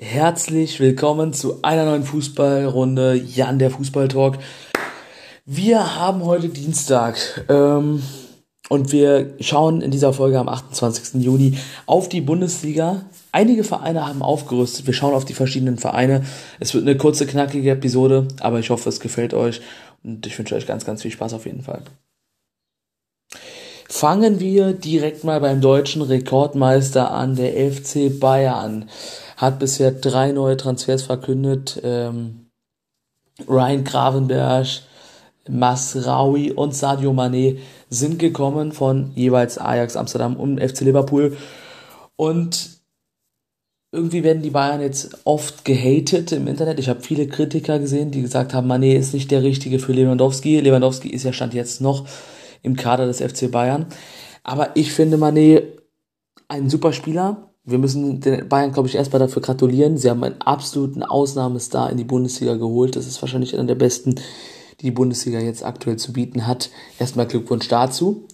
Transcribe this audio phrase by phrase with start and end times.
[0.00, 4.38] Herzlich willkommen zu einer neuen Fußballrunde, Jan der Fußballtalk.
[5.46, 8.02] Wir haben heute Dienstag ähm,
[8.68, 11.22] und wir schauen in dieser Folge am 28.
[11.22, 13.02] Juni auf die Bundesliga.
[13.30, 14.88] Einige Vereine haben aufgerüstet.
[14.88, 16.24] Wir schauen auf die verschiedenen Vereine.
[16.58, 19.60] Es wird eine kurze, knackige Episode, aber ich hoffe, es gefällt euch
[20.02, 21.82] und ich wünsche euch ganz, ganz viel Spaß auf jeden Fall.
[23.88, 28.88] Fangen wir direkt mal beim deutschen Rekordmeister an, der FC Bayern
[29.36, 31.80] hat bisher drei neue Transfers verkündet.
[31.82, 32.50] Ähm,
[33.48, 34.66] Ryan Gravenberg,
[35.48, 37.58] Masraoui und Sadio Mané
[37.90, 41.36] sind gekommen von jeweils Ajax Amsterdam und FC Liverpool.
[42.16, 42.70] Und
[43.92, 46.78] irgendwie werden die Bayern jetzt oft gehatet im Internet.
[46.78, 50.60] Ich habe viele Kritiker gesehen, die gesagt haben, Mané ist nicht der Richtige für Lewandowski.
[50.60, 52.06] Lewandowski ist ja Stand jetzt noch
[52.62, 53.86] im Kader des FC Bayern.
[54.42, 55.62] Aber ich finde Mané
[56.48, 59.96] ein super Spieler wir müssen den Bayern, glaube ich, erstmal dafür gratulieren.
[59.96, 62.94] Sie haben einen absoluten Ausnahmestar in die Bundesliga geholt.
[62.94, 64.16] Das ist wahrscheinlich einer der besten,
[64.80, 66.70] die die Bundesliga jetzt aktuell zu bieten hat.
[66.98, 68.28] Erstmal Glückwunsch dazu.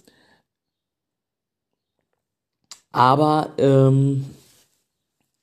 [2.91, 4.25] Aber ähm,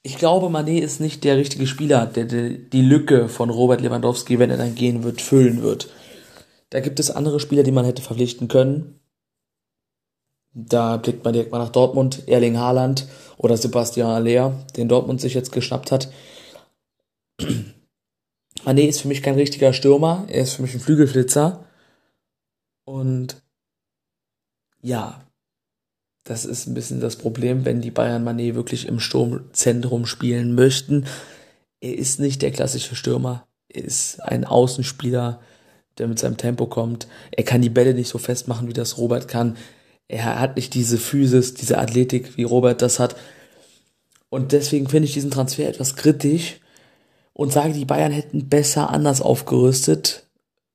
[0.02, 4.38] ich glaube, Manet ist nicht der richtige Spieler, der, der die Lücke von Robert Lewandowski,
[4.38, 5.88] wenn er dann gehen wird, füllen wird.
[6.68, 8.97] Da gibt es andere Spieler, die man hätte verpflichten können.
[10.60, 13.06] Da blickt man direkt mal nach Dortmund, Erling Haaland
[13.36, 16.10] oder Sebastian Aller, den Dortmund sich jetzt geschnappt hat.
[18.64, 21.64] Mané ist für mich kein richtiger Stürmer, er ist für mich ein Flügelflitzer.
[22.84, 23.40] Und
[24.82, 25.20] ja,
[26.24, 31.06] das ist ein bisschen das Problem, wenn die Bayern Mané wirklich im Sturmzentrum spielen möchten.
[31.80, 35.40] Er ist nicht der klassische Stürmer, er ist ein Außenspieler,
[35.98, 37.06] der mit seinem Tempo kommt.
[37.30, 39.56] Er kann die Bälle nicht so festmachen, wie das Robert kann
[40.08, 43.16] er hat nicht diese Physis, diese Athletik, wie Robert das hat.
[44.30, 46.60] Und deswegen finde ich diesen Transfer etwas kritisch
[47.34, 50.26] und sage, die Bayern hätten besser anders aufgerüstet.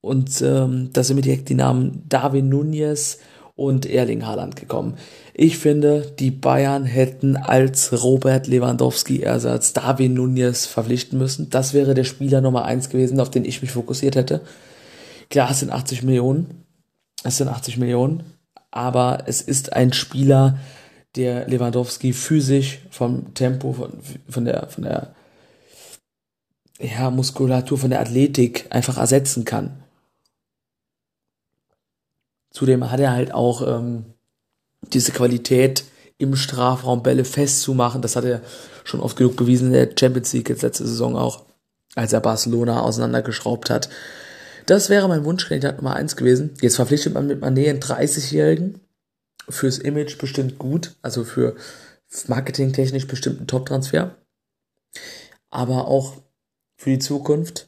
[0.02, 3.20] Und ähm, da sind mir direkt die Namen Darwin Nunez
[3.56, 4.98] und Erling Haaland gekommen.
[5.34, 11.50] Ich finde, die Bayern hätten als Robert Lewandowski Ersatz Darwin Nunez verpflichten müssen.
[11.50, 14.42] Das wäre der Spieler Nummer eins gewesen, auf den ich mich fokussiert hätte.
[15.30, 16.66] Klar, es sind 80 Millionen.
[17.24, 18.33] Es sind 80 Millionen
[18.74, 20.58] aber es ist ein Spieler,
[21.16, 25.14] der Lewandowski physisch vom Tempo, von, von der, von der
[26.80, 29.84] ja, Muskulatur, von der Athletik einfach ersetzen kann.
[32.50, 34.06] Zudem hat er halt auch ähm,
[34.92, 35.86] diese Qualität,
[36.18, 38.02] im Strafraum Bälle festzumachen.
[38.02, 38.42] Das hat er
[38.84, 41.44] schon oft genug bewiesen in der Champions League jetzt letzte Saison auch,
[41.96, 43.90] als er Barcelona auseinandergeschraubt hat.
[44.66, 46.54] Das wäre mein Wunschkandidat Nummer eins gewesen.
[46.62, 48.80] Jetzt verpflichtet man mit Mané einen 30-Jährigen.
[49.50, 51.56] Fürs Image bestimmt gut, also für
[52.28, 54.16] marketingtechnisch bestimmt ein Top-Transfer.
[55.50, 56.22] Aber auch
[56.78, 57.68] für die Zukunft.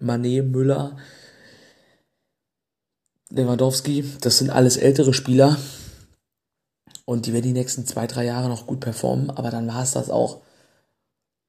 [0.00, 0.96] Mané, Müller,
[3.30, 5.56] Lewandowski, das sind alles ältere Spieler.
[7.04, 9.92] Und die werden die nächsten zwei, drei Jahre noch gut performen, aber dann war es
[9.92, 10.42] das auch.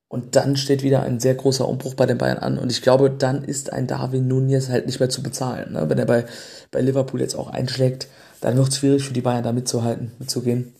[0.09, 2.57] Und dann steht wieder ein sehr großer Umbruch bei den Bayern an.
[2.57, 5.73] Und ich glaube, dann ist ein Darwin Nunez halt nicht mehr zu bezahlen.
[5.73, 5.87] Ne?
[5.87, 6.25] Wenn er bei,
[6.71, 8.07] bei Liverpool jetzt auch einschlägt,
[8.41, 10.73] dann wird es schwierig für die Bayern da mitzuhalten, mitzugehen.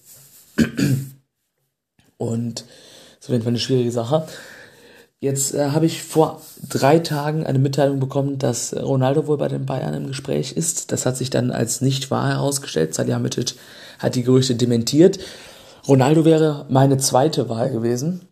[2.18, 4.26] Und das ist auf jeden Fall eine schwierige Sache.
[5.20, 9.68] Jetzt äh, habe ich vor drei Tagen eine Mitteilung bekommen, dass Ronaldo wohl bei den
[9.68, 10.92] Bayern im Gespräch ist.
[10.92, 12.96] Das hat sich dann als nicht wahr herausgestellt.
[12.96, 13.56] Salihamidzic
[14.00, 15.20] hat die Gerüchte dementiert.
[15.88, 18.29] Ronaldo wäre meine zweite Wahl gewesen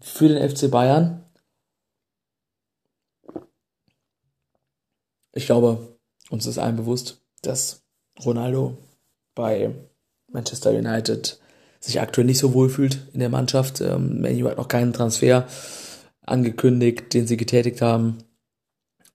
[0.00, 1.24] für den FC Bayern.
[5.32, 5.98] Ich glaube,
[6.30, 7.84] uns ist allen bewusst, dass
[8.24, 8.76] Ronaldo
[9.34, 9.74] bei
[10.30, 11.40] Manchester United
[11.80, 13.80] sich aktuell nicht so wohl fühlt in der Mannschaft.
[13.80, 15.46] Ähm, Manu hat noch keinen Transfer
[16.22, 18.18] angekündigt, den sie getätigt haben.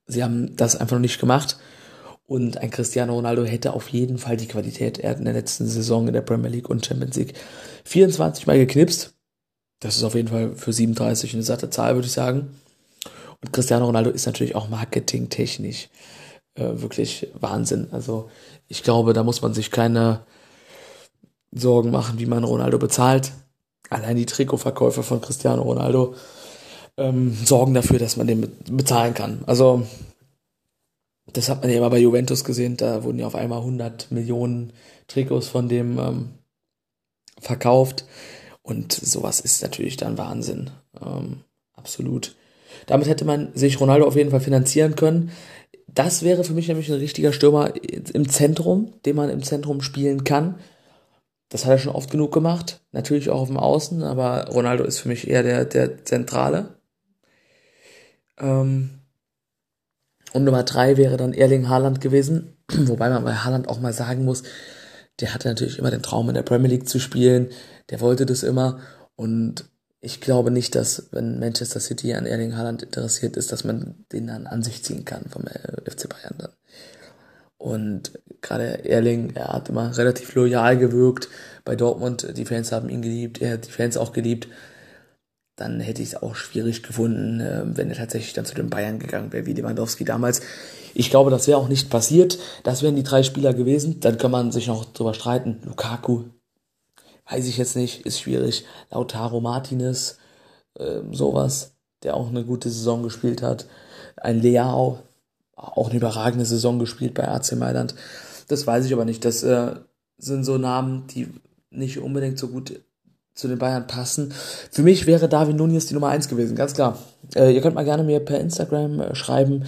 [0.06, 1.58] Sie haben das einfach noch nicht gemacht.
[2.26, 4.98] Und ein Cristiano Ronaldo hätte auf jeden Fall die Qualität.
[4.98, 7.34] Er hat in der letzten Saison in der Premier League und Champions League
[7.84, 9.13] 24 Mal geknipst.
[9.80, 12.58] Das ist auf jeden Fall für 37 eine satte Zahl, würde ich sagen.
[13.40, 15.88] Und Cristiano Ronaldo ist natürlich auch marketingtechnisch
[16.54, 17.88] äh, wirklich Wahnsinn.
[17.90, 18.30] Also
[18.68, 20.20] ich glaube, da muss man sich keine
[21.52, 23.32] Sorgen machen, wie man Ronaldo bezahlt.
[23.90, 26.14] Allein die Trikotverkäufe von Cristiano Ronaldo
[26.96, 29.44] ähm, sorgen dafür, dass man den bezahlen kann.
[29.46, 29.86] Also
[31.32, 32.76] das hat man ja immer bei Juventus gesehen.
[32.76, 34.72] Da wurden ja auf einmal 100 Millionen
[35.08, 36.28] Trikots von dem ähm,
[37.40, 38.04] verkauft.
[38.64, 40.70] Und sowas ist natürlich dann Wahnsinn.
[41.00, 41.44] Ähm,
[41.74, 42.34] absolut.
[42.86, 45.30] Damit hätte man sich Ronaldo auf jeden Fall finanzieren können.
[45.86, 50.24] Das wäre für mich nämlich ein richtiger Stürmer im Zentrum, den man im Zentrum spielen
[50.24, 50.56] kann.
[51.50, 52.80] Das hat er schon oft genug gemacht.
[52.90, 56.78] Natürlich auch auf dem Außen, aber Ronaldo ist für mich eher der, der Zentrale.
[58.38, 59.02] Ähm,
[60.32, 62.56] und Nummer drei wäre dann Erling Haaland gewesen.
[62.72, 64.42] Wobei man bei Haaland auch mal sagen muss,
[65.20, 67.50] der hatte natürlich immer den Traum in der Premier League zu spielen.
[67.90, 68.80] Der wollte das immer.
[69.16, 69.66] Und
[70.00, 74.26] ich glaube nicht, dass, wenn Manchester City an Erling Haaland interessiert ist, dass man den
[74.26, 76.50] dann an sich ziehen kann vom äh, FC Bayern dann.
[77.56, 78.12] Und
[78.42, 81.28] gerade Erling, er hat immer relativ loyal gewirkt
[81.64, 82.36] bei Dortmund.
[82.36, 84.48] Die Fans haben ihn geliebt, er hat die Fans auch geliebt.
[85.56, 88.98] Dann hätte ich es auch schwierig gefunden, äh, wenn er tatsächlich dann zu den Bayern
[88.98, 90.42] gegangen wäre, wie Lewandowski damals.
[90.94, 92.38] Ich glaube, das wäre auch nicht passiert.
[92.62, 94.00] Das wären die drei Spieler gewesen.
[94.00, 95.60] Dann kann man sich noch drüber streiten.
[95.64, 96.24] Lukaku,
[97.28, 98.64] weiß ich jetzt nicht, ist schwierig.
[98.90, 100.18] Lautaro Martinez,
[100.78, 103.66] äh, sowas, der auch eine gute Saison gespielt hat.
[104.16, 105.00] Ein Leao,
[105.56, 107.94] auch eine überragende Saison gespielt bei AC Mailand.
[108.48, 109.24] Das weiß ich aber nicht.
[109.24, 109.74] Das äh,
[110.18, 111.28] sind so Namen, die
[111.70, 112.80] nicht unbedingt so gut
[113.34, 114.32] zu den Bayern passen.
[114.70, 116.98] Für mich wäre David Nunez die Nummer eins gewesen, ganz klar.
[117.34, 119.64] Äh, ihr könnt mal gerne mir per Instagram äh, schreiben,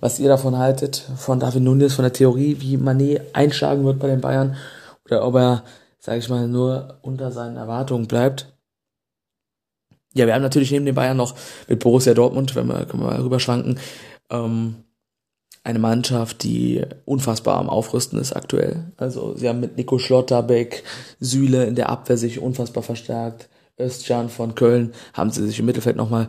[0.00, 4.08] was ihr davon haltet, von David Nunez, von der Theorie, wie Manet einschlagen wird bei
[4.08, 4.56] den Bayern
[5.04, 5.64] oder ob er,
[5.98, 8.56] sage ich mal, nur unter seinen Erwartungen bleibt.
[10.14, 11.34] Ja, wir haben natürlich neben den Bayern noch
[11.68, 13.78] mit Borussia Dortmund, wenn wir, können wir mal rüberschwanken,
[14.30, 14.84] ähm,
[15.64, 18.92] eine Mannschaft, die unfassbar am Aufrüsten ist aktuell.
[18.96, 20.82] Also sie haben mit Nico Schlotterbeck,
[21.20, 23.48] Süle in der Abwehr sich unfassbar verstärkt.
[23.78, 26.28] Özcan von Köln haben sie sich im Mittelfeld nochmal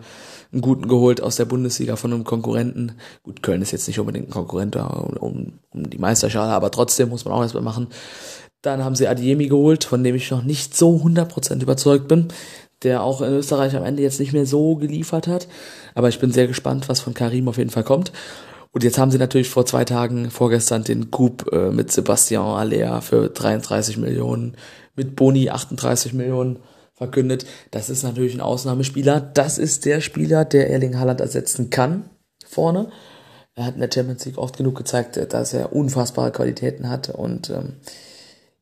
[0.51, 2.93] einen guten geholt aus der Bundesliga von einem Konkurrenten.
[3.23, 7.25] Gut, Köln ist jetzt nicht unbedingt ein Konkurrent um, um die Meisterschale, aber trotzdem muss
[7.25, 7.87] man auch erstmal machen.
[8.61, 12.29] Dann haben sie Adiemi geholt, von dem ich noch nicht so 100% überzeugt bin,
[12.83, 15.47] der auch in Österreich am Ende jetzt nicht mehr so geliefert hat.
[15.95, 18.13] Aber ich bin sehr gespannt, was von Karim auf jeden Fall kommt.
[18.73, 23.01] Und jetzt haben sie natürlich vor zwei Tagen, vorgestern, den Coup äh, mit Sebastian Alea
[23.01, 24.57] für 33 Millionen,
[24.95, 26.59] mit Boni 38 Millionen
[26.93, 27.45] verkündet.
[27.69, 29.21] Das ist natürlich ein Ausnahmespieler.
[29.21, 32.09] Das ist der Spieler, der Erling Haaland ersetzen kann
[32.47, 32.89] vorne.
[33.55, 37.51] Er hat in der Champions League oft genug gezeigt, dass er unfassbare Qualitäten hat und
[37.51, 37.73] ähm,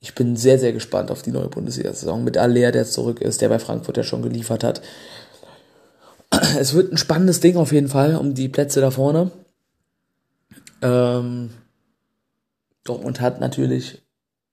[0.01, 3.49] ich bin sehr, sehr gespannt auf die neue Bundesliga-Saison mit Alea, der zurück ist, der
[3.49, 4.81] bei Frankfurt ja schon geliefert hat.
[6.57, 9.31] Es wird ein spannendes Ding auf jeden Fall um die Plätze da vorne.
[10.81, 11.51] Ähm,
[12.83, 14.01] Dortmund hat natürlich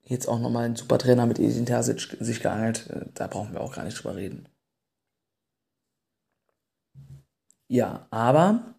[0.02, 2.88] jetzt auch nochmal einen super Trainer mit Edin Terzic sich geangelt.
[3.14, 4.48] Da brauchen wir auch gar nicht drüber reden.
[7.68, 8.74] Ja, aber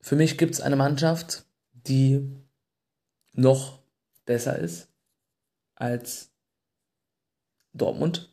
[0.00, 2.36] für mich gibt es eine Mannschaft, die
[3.32, 3.80] noch
[4.26, 4.88] besser ist
[5.76, 6.30] als
[7.72, 8.28] Dortmund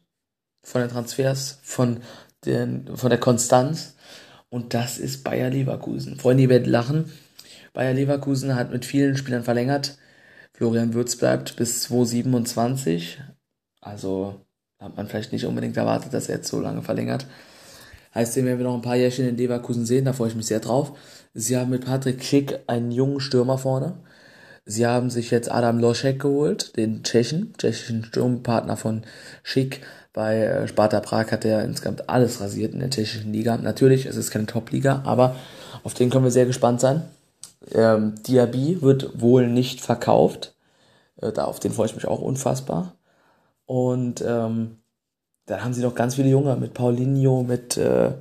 [0.63, 2.01] von den Transfers, von,
[2.45, 3.95] den, von der Konstanz
[4.49, 6.17] und das ist Bayer Leverkusen.
[6.17, 7.11] Freunde, ihr werdet lachen.
[7.73, 9.97] Bayer Leverkusen hat mit vielen Spielern verlängert.
[10.53, 13.19] Florian Würz bleibt bis 2027.
[13.81, 14.41] Also
[14.79, 17.27] hat man vielleicht nicht unbedingt erwartet, dass er jetzt so lange verlängert.
[18.15, 20.47] Heißt, den werden wir noch ein paar Jährchen in Leverkusen sehen, da freue ich mich
[20.47, 20.97] sehr drauf.
[21.33, 23.99] Sie haben mit Patrick Schick einen jungen Stürmer vorne.
[24.69, 29.03] Sie haben sich jetzt Adam Loschek geholt, den Tschechen, tschechischen Sturmpartner von
[29.41, 29.81] Schick.
[30.11, 33.55] Bei äh, Sparta Prag hat er insgesamt alles rasiert in der tschechischen Liga.
[33.55, 35.37] Natürlich, es ist keine Top-Liga, aber
[35.83, 37.03] auf den können wir sehr gespannt sein.
[37.73, 40.53] Ähm, Diaby wird wohl nicht verkauft.
[41.21, 42.97] Äh, da auf den freue ich mich auch unfassbar.
[43.65, 44.79] Und ähm,
[45.45, 48.11] dann haben sie noch ganz viele Junge mit Paulinho, mit äh,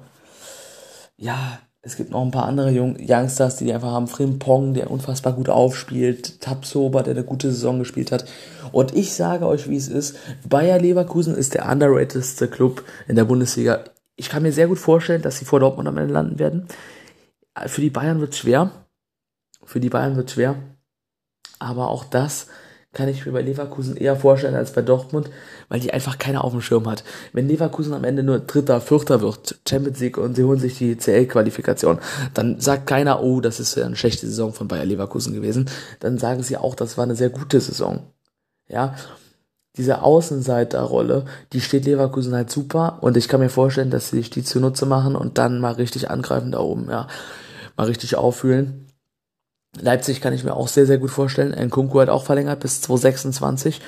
[1.16, 4.08] ja, es gibt noch ein paar andere Jung Youngsters, die, die einfach haben.
[4.08, 6.40] Frimpong, der unfassbar gut aufspielt.
[6.40, 8.24] Tapsoba, der eine gute Saison gespielt hat.
[8.72, 10.16] Und ich sage euch, wie es ist.
[10.48, 13.84] Bayer Leverkusen ist der underratedste Club in der Bundesliga.
[14.16, 16.66] Ich kann mir sehr gut vorstellen, dass sie vor Dortmund am Ende landen werden.
[17.66, 18.72] Für die Bayern wird es schwer.
[19.64, 20.56] Für die Bayern wird es schwer.
[21.60, 22.48] Aber auch das
[22.96, 25.28] kann ich mir bei Leverkusen eher vorstellen als bei Dortmund,
[25.68, 27.04] weil die einfach keiner auf dem Schirm hat.
[27.34, 30.96] Wenn Leverkusen am Ende nur Dritter, Vierter wird, Champions League und sie holen sich die
[30.96, 31.98] CL-Qualifikation,
[32.32, 35.68] dann sagt keiner, oh, das ist eine schlechte Saison von Bayer Leverkusen gewesen.
[36.00, 38.00] Dann sagen sie auch, das war eine sehr gute Saison.
[38.66, 38.94] Ja,
[39.76, 44.30] diese Außenseiterrolle, die steht Leverkusen halt super und ich kann mir vorstellen, dass sie sich
[44.30, 47.08] die zunutze machen und dann mal richtig angreifen da oben, ja,
[47.76, 48.85] mal richtig auffühlen.
[49.80, 51.52] Leipzig kann ich mir auch sehr, sehr gut vorstellen.
[51.52, 53.80] Nkunku hat auch verlängert bis 2026.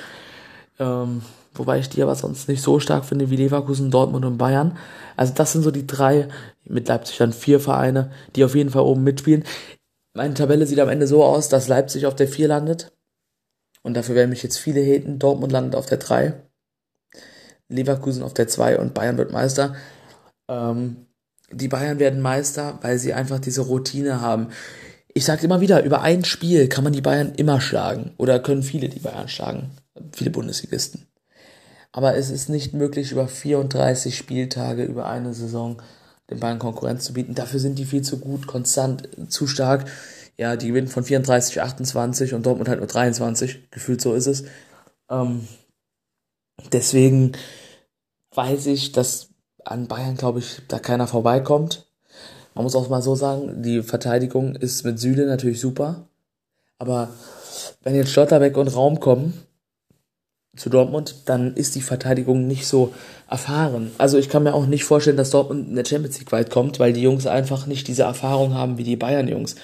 [0.79, 1.21] Ähm,
[1.53, 4.77] wobei ich die aber sonst nicht so stark finde wie Leverkusen, Dortmund und Bayern.
[5.15, 6.27] Also das sind so die drei,
[6.65, 9.43] mit Leipzig dann vier Vereine, die auf jeden Fall oben mitspielen.
[10.13, 12.91] Meine Tabelle sieht am Ende so aus, dass Leipzig auf der 4 landet.
[13.81, 15.19] Und dafür werden mich jetzt viele haten.
[15.19, 16.33] Dortmund landet auf der 3.
[17.69, 19.75] Leverkusen auf der 2 und Bayern wird Meister.
[20.47, 21.05] Ähm,
[21.51, 24.49] die Bayern werden Meister, weil sie einfach diese Routine haben
[25.13, 28.63] ich sage immer wieder, über ein Spiel kann man die Bayern immer schlagen oder können
[28.63, 29.71] viele die Bayern schlagen,
[30.13, 31.07] viele Bundesligisten.
[31.91, 35.81] Aber es ist nicht möglich, über 34 Spieltage, über eine Saison
[36.29, 37.33] den Bayern Konkurrenz zu bieten.
[37.33, 39.89] Dafür sind die viel zu gut, konstant, zu stark.
[40.37, 43.71] Ja, die gewinnen von 34, 28 und Dortmund halt nur 23.
[43.71, 44.43] Gefühlt so ist es.
[45.09, 45.47] Ähm,
[46.71, 47.33] deswegen
[48.35, 49.29] weiß ich, dass
[49.65, 51.88] an Bayern, glaube ich, da keiner vorbeikommt.
[52.59, 56.09] Man muss auch mal so sagen, die Verteidigung ist mit Süle natürlich super.
[56.77, 57.07] Aber
[57.83, 59.33] wenn jetzt Schlotterbeck und Raum kommen
[60.57, 62.93] zu Dortmund, dann ist die Verteidigung nicht so
[63.29, 63.91] erfahren.
[63.97, 66.81] Also ich kann mir auch nicht vorstellen, dass Dortmund in der Champions League weit kommt,
[66.81, 69.55] weil die Jungs einfach nicht diese Erfahrung haben wie die Bayern-Jungs.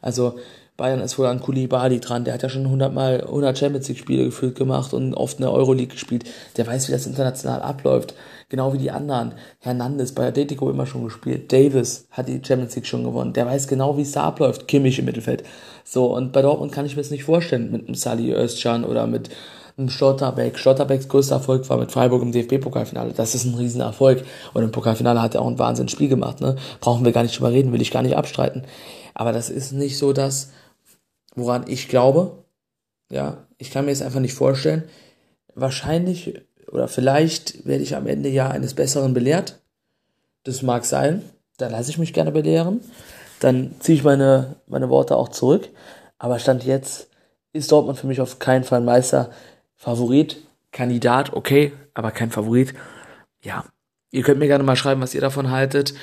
[0.00, 0.38] Also
[0.76, 3.98] Bayern ist wohl an Kulibali dran, der hat ja schon 100 Mal 100 Champions League
[3.98, 6.24] Spiele gefühlt gemacht und oft eine Euroleague gespielt.
[6.56, 8.14] Der weiß, wie das international abläuft.
[8.48, 9.34] Genau wie die anderen.
[9.60, 11.52] Hernandez bei Atletico immer schon gespielt.
[11.52, 13.32] Davis hat die Champions League schon gewonnen.
[13.32, 14.66] Der weiß genau, wie es da abläuft.
[14.66, 15.44] Kimmich im Mittelfeld.
[15.84, 19.06] So, und bei Dortmund kann ich mir das nicht vorstellen mit einem Sally Özcan oder
[19.06, 19.30] mit
[19.76, 20.58] einem Schlotterbeck.
[20.58, 23.12] Schlotterbecks größter Erfolg war mit Freiburg im DFB-Pokalfinale.
[23.12, 24.24] Das ist ein Riesenerfolg.
[24.54, 26.40] Und im Pokalfinale hat er auch ein Wahnsinnsspiel gemacht.
[26.40, 26.56] Ne?
[26.80, 28.64] Brauchen wir gar nicht drüber reden, will ich gar nicht abstreiten.
[29.14, 30.50] Aber das ist nicht so das,
[31.34, 32.44] woran ich glaube.
[33.10, 34.84] Ja, ich kann mir es einfach nicht vorstellen.
[35.54, 39.60] Wahrscheinlich oder vielleicht werde ich am Ende ja eines Besseren belehrt.
[40.42, 41.22] Das mag sein.
[41.56, 42.80] Da lasse ich mich gerne belehren.
[43.40, 45.68] Dann ziehe ich meine, meine Worte auch zurück.
[46.18, 47.08] Aber Stand jetzt
[47.52, 49.30] ist Dortmund für mich auf keinen Fall Meister.
[49.76, 50.38] Favorit,
[50.72, 52.74] Kandidat, okay, aber kein Favorit.
[53.42, 53.64] Ja,
[54.10, 55.94] ihr könnt mir gerne mal schreiben, was ihr davon haltet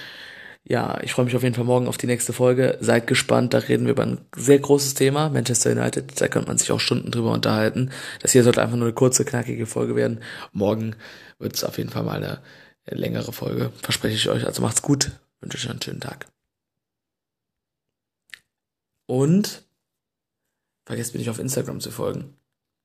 [0.63, 2.77] ja, ich freue mich auf jeden Fall morgen auf die nächste Folge.
[2.81, 6.21] Seid gespannt, da reden wir über ein sehr großes Thema, Manchester United.
[6.21, 7.91] Da könnte man sich auch Stunden drüber unterhalten.
[8.21, 10.21] Das hier sollte einfach nur eine kurze, knackige Folge werden.
[10.51, 10.95] Morgen
[11.39, 12.41] wird es auf jeden Fall mal eine
[12.85, 14.45] längere Folge, verspreche ich euch.
[14.45, 16.27] Also macht's gut, wünsche euch einen schönen Tag.
[19.07, 19.63] Und
[20.85, 22.35] vergesst mir nicht auf Instagram zu folgen.